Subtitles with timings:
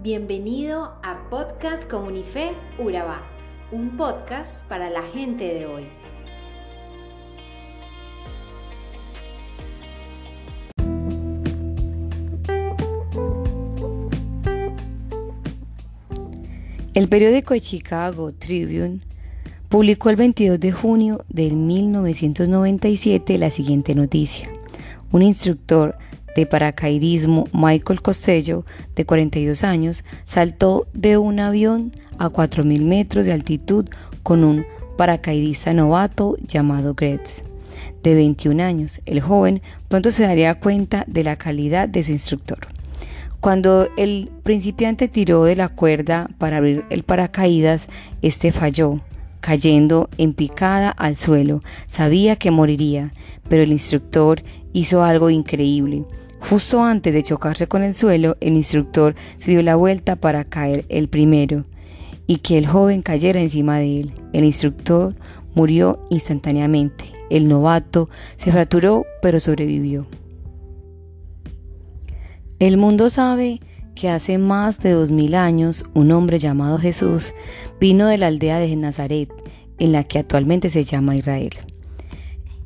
[0.00, 3.26] Bienvenido a Podcast Comunife Urabá,
[3.72, 5.88] un podcast para la gente de hoy.
[16.94, 19.00] El periódico de Chicago Tribune
[19.68, 24.48] publicó el 22 de junio de 1997 la siguiente noticia.
[25.10, 25.98] Un instructor
[26.38, 28.64] de paracaidismo, Michael Costello,
[28.94, 33.88] de 42 años, saltó de un avión a 4.000 metros de altitud
[34.22, 34.64] con un
[34.96, 37.42] paracaidista novato llamado Gretz.
[38.04, 42.68] De 21 años, el joven pronto se daría cuenta de la calidad de su instructor.
[43.40, 47.88] Cuando el principiante tiró de la cuerda para abrir el paracaídas,
[48.22, 49.00] este falló,
[49.40, 51.62] cayendo en picada al suelo.
[51.88, 53.12] Sabía que moriría,
[53.48, 56.04] pero el instructor hizo algo increíble.
[56.40, 60.86] Justo antes de chocarse con el suelo, el instructor se dio la vuelta para caer
[60.88, 61.64] el primero
[62.26, 64.12] y que el joven cayera encima de él.
[64.32, 65.14] El instructor
[65.54, 67.12] murió instantáneamente.
[67.30, 70.06] El novato se fracturó pero sobrevivió.
[72.58, 73.60] El mundo sabe
[73.94, 77.34] que hace más de dos mil años un hombre llamado Jesús
[77.80, 79.28] vino de la aldea de Nazaret,
[79.78, 81.50] en la que actualmente se llama Israel.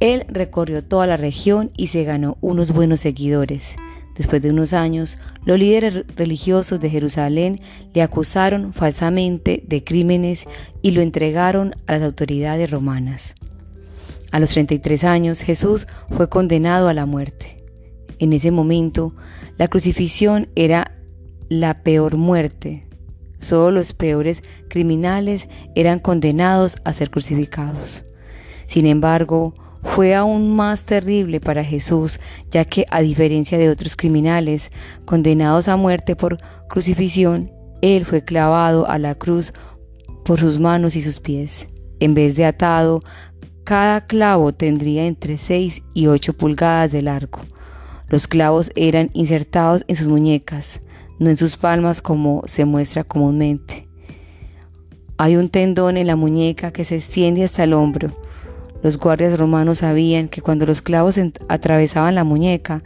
[0.00, 3.74] Él recorrió toda la región y se ganó unos buenos seguidores.
[4.16, 7.60] Después de unos años, los líderes religiosos de Jerusalén
[7.94, 10.46] le acusaron falsamente de crímenes
[10.82, 13.34] y lo entregaron a las autoridades romanas.
[14.32, 17.64] A los 33 años, Jesús fue condenado a la muerte.
[18.18, 19.14] En ese momento,
[19.56, 20.92] la crucifixión era
[21.48, 22.86] la peor muerte.
[23.38, 28.04] Solo los peores criminales eran condenados a ser crucificados.
[28.66, 32.18] Sin embargo, fue aún más terrible para Jesús,
[32.50, 34.70] ya que a diferencia de otros criminales
[35.04, 39.52] condenados a muerte por crucifixión, Él fue clavado a la cruz
[40.24, 41.68] por sus manos y sus pies.
[42.00, 43.02] En vez de atado,
[43.64, 47.40] cada clavo tendría entre 6 y 8 pulgadas de largo.
[48.08, 50.80] Los clavos eran insertados en sus muñecas,
[51.18, 53.86] no en sus palmas como se muestra comúnmente.
[55.18, 58.16] Hay un tendón en la muñeca que se extiende hasta el hombro
[58.82, 61.18] los guardias romanos sabían que cuando los clavos
[61.48, 62.82] atravesaban la muñeca,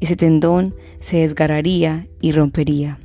[0.00, 2.98] ese tendón se desgarraría y rompería,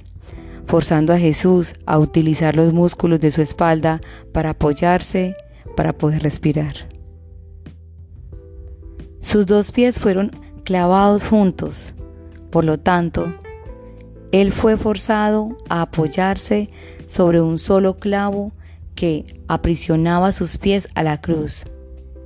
[0.68, 4.02] forzando a Jesús a utilizar los músculos de su espalda
[4.34, 5.36] para apoyarse
[5.76, 6.76] para poder respirar.
[9.20, 10.32] Sus dos pies fueron
[10.64, 11.94] clavados juntos,
[12.52, 13.34] por lo tanto,
[14.32, 16.70] él fue forzado a apoyarse
[17.08, 18.52] sobre un solo clavo
[18.96, 21.64] que aprisionaba sus pies a la cruz.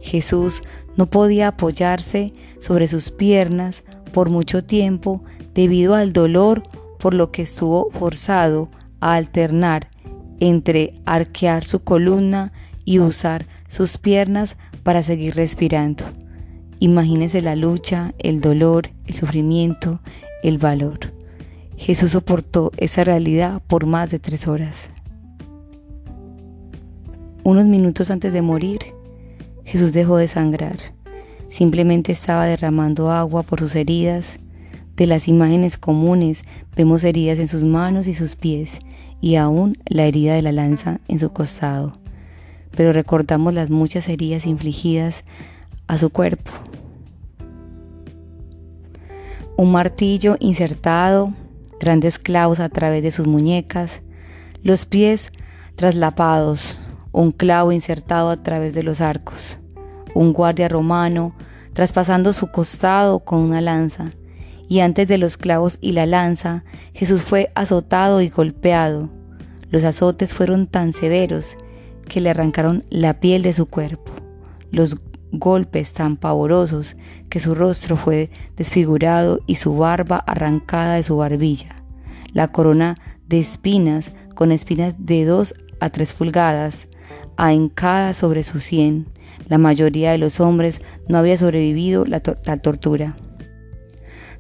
[0.02, 0.62] Jesús
[0.98, 3.84] no podía apoyarse sobre sus piernas
[4.14, 5.22] por mucho tiempo
[5.54, 6.64] debido al dolor
[7.00, 9.90] por lo que estuvo forzado a alternar
[10.40, 12.52] entre arquear su columna
[12.86, 16.06] y usar sus piernas para seguir respirando.
[16.80, 20.00] Imagínese la lucha, el dolor, el sufrimiento,
[20.44, 21.14] el valor.
[21.78, 24.90] Jesús soportó esa realidad por más de tres horas.
[27.44, 28.80] Unos minutos antes de morir,
[29.70, 30.80] Jesús dejó de sangrar.
[31.52, 34.40] Simplemente estaba derramando agua por sus heridas.
[34.96, 36.44] De las imágenes comunes
[36.76, 38.80] vemos heridas en sus manos y sus pies
[39.22, 41.94] y aún la herida de la lanza en su costado.
[42.76, 45.24] Pero recordamos las muchas heridas infligidas
[45.86, 46.50] a su cuerpo.
[49.56, 51.32] Un martillo insertado,
[51.80, 54.02] grandes clavos a través de sus muñecas,
[54.64, 55.32] los pies
[55.76, 56.80] traslapados,
[57.12, 59.58] un clavo insertado a través de los arcos,
[60.14, 61.34] un guardia romano
[61.74, 64.12] traspasando su costado con una lanza,
[64.68, 69.10] y antes de los clavos y la lanza, Jesús fue azotado y golpeado.
[69.72, 71.58] Los azotes fueron tan severos
[72.08, 74.12] que le arrancaron la piel de su cuerpo,
[74.72, 74.98] los
[75.32, 76.98] golpes tan pavorosos
[77.30, 81.76] que su rostro fue desfigurado y su barba arrancada de su barbilla,
[82.34, 82.96] la corona
[83.28, 86.89] de espinas con espinas de dos a tres pulgadas,
[87.46, 89.08] ahincada sobre su sien.
[89.48, 93.16] La mayoría de los hombres no había sobrevivido la, la tortura.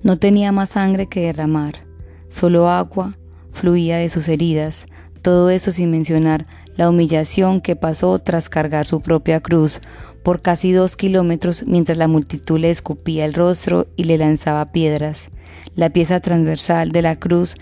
[0.03, 1.85] No tenía más sangre que derramar,
[2.27, 3.17] solo agua
[3.51, 4.85] fluía de sus heridas,
[5.21, 6.45] todo eso sin mencionar
[6.77, 9.81] la humillación que pasó tras cargar su propia cruz
[10.23, 15.29] por casi dos kilómetros mientras la multitud le escupía el rostro y le lanzaba piedras.
[15.75, 17.55] La pieza transversal de la cruz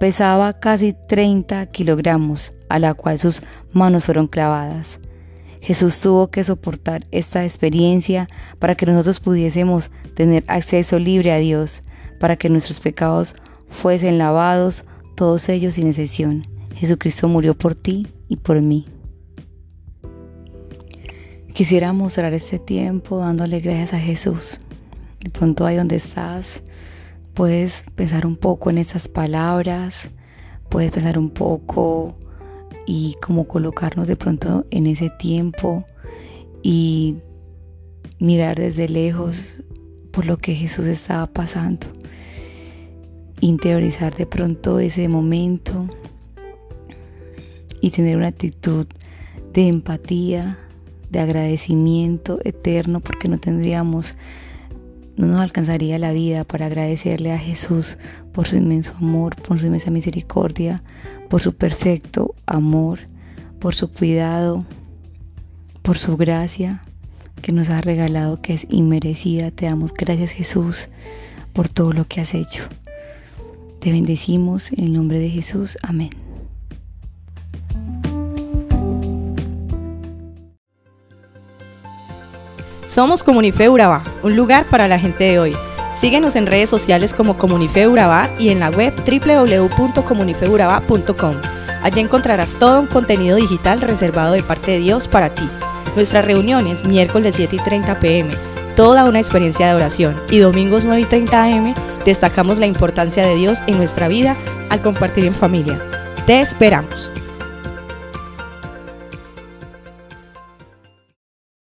[0.00, 3.42] pesaba casi 30 kilogramos, a la cual sus
[3.72, 4.98] manos fueron clavadas.
[5.60, 8.26] Jesús tuvo que soportar esta experiencia
[8.58, 11.82] para que nosotros pudiésemos tener acceso libre a Dios,
[12.18, 13.34] para que nuestros pecados
[13.68, 14.86] fuesen lavados
[15.16, 16.46] todos ellos sin excepción.
[16.76, 18.86] Jesucristo murió por ti y por mí.
[21.52, 24.60] Quisiera mostrar este tiempo dándole gracias a Jesús.
[25.20, 26.62] De pronto ahí donde estás,
[27.34, 30.08] puedes pensar un poco en esas palabras,
[30.68, 32.16] puedes pensar un poco
[32.86, 35.84] y como colocarnos de pronto en ese tiempo
[36.62, 37.16] y
[38.18, 39.56] mirar desde lejos
[40.12, 41.86] por lo que Jesús estaba pasando.
[43.40, 45.86] Interiorizar de pronto ese momento
[47.80, 48.86] y tener una actitud
[49.52, 50.58] de empatía,
[51.10, 54.14] de agradecimiento eterno, porque no tendríamos,
[55.16, 57.98] no nos alcanzaría la vida para agradecerle a Jesús
[58.32, 60.82] por su inmenso amor, por su inmensa misericordia,
[61.28, 63.00] por su perfecto amor,
[63.58, 64.64] por su cuidado,
[65.82, 66.82] por su gracia
[67.42, 69.50] que nos ha regalado, que es inmerecida.
[69.50, 70.88] Te damos gracias Jesús
[71.52, 72.64] por todo lo que has hecho.
[73.80, 75.78] Te bendecimos en el nombre de Jesús.
[75.82, 76.29] Amén.
[82.90, 85.54] Somos Comunife Urabá, un lugar para la gente de hoy.
[85.94, 91.36] Síguenos en redes sociales como Comunife Urabá y en la web www.comunifeurabá.com.
[91.82, 95.48] Allí encontrarás todo un contenido digital reservado de parte de Dios para ti.
[95.94, 98.32] Nuestras reuniones miércoles 7 y 30 pm,
[98.74, 101.72] toda una experiencia de oración y domingos 9 y 30 am
[102.04, 104.34] destacamos la importancia de Dios en nuestra vida
[104.68, 105.80] al compartir en familia.
[106.26, 107.12] Te esperamos.